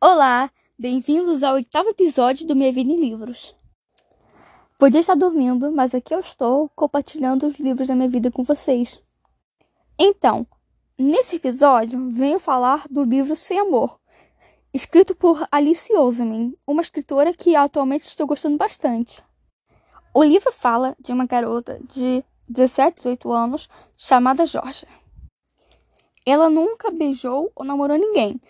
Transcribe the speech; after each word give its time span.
Olá, 0.00 0.48
bem-vindos 0.78 1.42
ao 1.42 1.54
oitavo 1.54 1.88
episódio 1.88 2.46
do 2.46 2.54
Minha 2.54 2.72
Vida 2.72 2.92
em 2.92 3.00
Livros. 3.00 3.56
Podia 4.78 5.00
estar 5.00 5.16
dormindo, 5.16 5.72
mas 5.72 5.92
aqui 5.92 6.14
eu 6.14 6.20
estou 6.20 6.68
compartilhando 6.68 7.48
os 7.48 7.58
livros 7.58 7.88
da 7.88 7.96
minha 7.96 8.08
vida 8.08 8.30
com 8.30 8.44
vocês. 8.44 9.02
Então, 9.98 10.46
nesse 10.96 11.34
episódio, 11.34 12.10
venho 12.10 12.38
falar 12.38 12.84
do 12.88 13.02
livro 13.02 13.34
Sem 13.34 13.58
Amor, 13.58 13.98
escrito 14.72 15.16
por 15.16 15.44
Alice 15.50 15.92
Oseman, 15.92 16.54
uma 16.64 16.82
escritora 16.82 17.34
que 17.34 17.56
atualmente 17.56 18.04
estou 18.04 18.24
gostando 18.24 18.56
bastante. 18.56 19.20
O 20.14 20.22
livro 20.22 20.52
fala 20.52 20.94
de 21.00 21.10
uma 21.10 21.26
garota 21.26 21.80
de 21.92 22.24
17, 22.48 22.98
18 22.98 23.32
anos 23.32 23.68
chamada 23.96 24.46
Georgia. 24.46 24.86
Ela 26.24 26.48
nunca 26.48 26.88
beijou 26.88 27.50
ou 27.56 27.64
namorou 27.64 27.98
ninguém, 27.98 28.40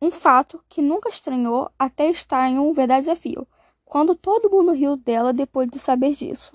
um 0.00 0.10
fato 0.10 0.62
que 0.68 0.80
nunca 0.80 1.08
estranhou 1.08 1.70
até 1.78 2.08
estar 2.08 2.48
em 2.48 2.58
um 2.58 2.72
verdadeiro 2.72 3.06
desafio, 3.06 3.46
quando 3.84 4.14
todo 4.14 4.50
mundo 4.50 4.72
riu 4.72 4.96
dela 4.96 5.32
depois 5.32 5.68
de 5.68 5.78
saber 5.78 6.14
disso. 6.14 6.52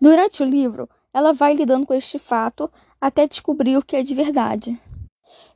Durante 0.00 0.42
o 0.42 0.46
livro, 0.46 0.88
ela 1.12 1.32
vai 1.32 1.54
lidando 1.54 1.86
com 1.86 1.94
este 1.94 2.18
fato 2.18 2.70
até 3.00 3.26
descobrir 3.26 3.76
o 3.76 3.82
que 3.82 3.96
é 3.96 4.02
de 4.02 4.14
verdade. 4.14 4.78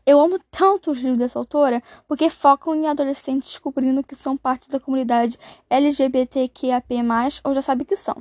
Eu 0.05 0.21
amo 0.21 0.39
tanto 0.51 0.91
os 0.91 0.99
livros 0.99 1.19
dessa 1.19 1.39
autora 1.39 1.83
porque 2.09 2.29
focam 2.31 2.75
em 2.75 2.89
adolescentes 2.89 3.51
descobrindo 3.51 4.03
que 4.03 4.17
são 4.17 4.37
parte 4.37 4.69
da 4.69 4.81
comunidade 4.81 5.39
LGBTQAP+, 5.69 6.95
ou 7.45 7.55
já 7.55 7.63
sabe 7.63 7.85
que 7.85 7.97
são. 7.97 8.17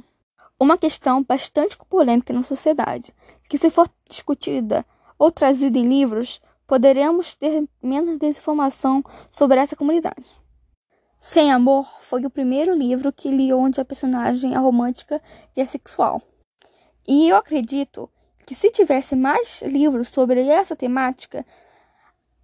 Uma 0.60 0.78
questão 0.78 1.24
bastante 1.24 1.78
polêmica 1.90 2.34
na 2.34 2.42
sociedade, 2.42 3.14
que 3.50 3.58
se 3.58 3.70
for 3.70 3.90
discutida 4.08 4.86
ou 5.18 5.32
trazida 5.32 5.80
em 5.80 5.88
livros, 5.88 6.42
poderemos 6.70 7.34
ter 7.34 7.68
menos 7.82 8.20
desinformação 8.20 9.04
sobre 9.32 9.60
essa 9.60 9.76
comunidade. 9.76 10.24
Sem 11.18 11.52
Amor 11.52 11.92
foi 12.00 12.24
o 12.24 12.30
primeiro 12.30 12.76
livro 12.76 13.12
que 13.12 13.32
li 13.32 13.52
onde 13.52 13.82
a 13.82 13.86
personagem 13.86 14.54
é 14.54 14.58
romântica 14.60 15.20
e 15.58 15.62
é 15.62 15.66
sexual. 15.66 16.22
E 17.08 17.28
eu 17.28 17.36
acredito 17.36 18.08
que 18.46 18.54
se 18.54 18.70
tivesse 18.70 19.16
mais 19.16 19.64
livros 19.64 20.10
sobre 20.10 20.48
essa 20.48 20.76
temática, 20.76 21.44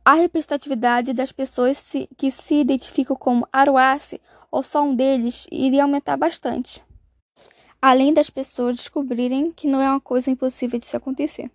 a 0.03 0.15
representatividade 0.15 1.13
das 1.13 1.31
pessoas 1.31 1.93
que 2.17 2.31
se 2.31 2.55
identificam 2.55 3.15
como 3.15 3.47
Aruace 3.53 4.19
ou 4.49 4.63
só 4.63 4.81
um 4.81 4.95
deles 4.95 5.45
iria 5.51 5.83
aumentar 5.83 6.17
bastante. 6.17 6.83
Além 7.79 8.11
das 8.11 8.31
pessoas 8.31 8.77
descobrirem 8.77 9.51
que 9.51 9.67
não 9.67 9.79
é 9.79 9.87
uma 9.87 10.01
coisa 10.01 10.31
impossível 10.31 10.79
de 10.79 10.87
se 10.87 10.97
acontecer. 10.97 11.51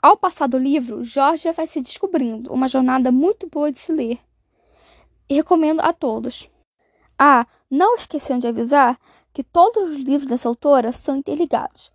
Ao 0.00 0.16
passar 0.16 0.46
do 0.46 0.58
livro, 0.58 1.02
Georgia 1.02 1.52
vai 1.52 1.66
se 1.66 1.80
descobrindo, 1.80 2.52
uma 2.52 2.68
jornada 2.68 3.10
muito 3.10 3.48
boa 3.48 3.72
de 3.72 3.78
se 3.80 3.90
ler. 3.90 4.20
E 5.28 5.34
recomendo 5.34 5.80
a 5.80 5.92
todos. 5.92 6.48
Ah, 7.18 7.44
não 7.68 7.96
esquecendo 7.96 8.42
de 8.42 8.46
avisar 8.46 8.96
que 9.32 9.42
todos 9.42 9.90
os 9.90 9.96
livros 9.96 10.30
dessa 10.30 10.48
autora 10.48 10.92
são 10.92 11.16
interligados. 11.16 11.90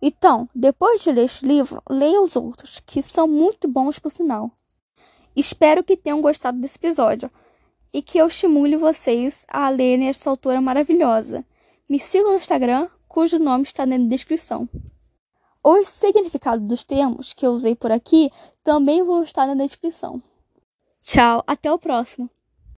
Então, 0.00 0.48
depois 0.54 1.02
de 1.02 1.10
ler 1.10 1.24
este 1.24 1.44
livro, 1.44 1.82
leia 1.90 2.20
os 2.22 2.36
outros, 2.36 2.80
que 2.86 3.02
são 3.02 3.26
muito 3.26 3.66
bons 3.66 3.98
por 3.98 4.12
sinal. 4.12 4.52
Espero 5.34 5.82
que 5.82 5.96
tenham 5.96 6.20
gostado 6.20 6.60
desse 6.60 6.76
episódio 6.78 7.28
e 7.92 8.00
que 8.00 8.18
eu 8.18 8.28
estimule 8.28 8.76
vocês 8.76 9.44
a 9.48 9.68
lerem 9.68 10.08
esta 10.08 10.30
autora 10.30 10.60
maravilhosa. 10.60 11.44
Me 11.88 11.98
sigam 11.98 12.30
no 12.30 12.38
Instagram, 12.38 12.88
cujo 13.08 13.40
nome 13.40 13.64
está 13.64 13.84
na 13.84 13.98
descrição. 13.98 14.68
Os 15.62 15.88
significados 15.88 16.66
dos 16.66 16.84
termos 16.84 17.32
que 17.32 17.46
eu 17.46 17.50
usei 17.50 17.74
por 17.74 17.90
aqui 17.90 18.30
também 18.62 19.02
vão 19.02 19.22
estar 19.22 19.46
na 19.46 19.54
descrição. 19.54 20.22
Tchau, 21.02 21.42
até 21.46 21.72
o 21.72 21.78
próximo! 21.78 22.30